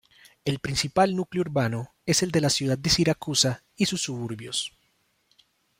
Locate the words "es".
2.07-2.23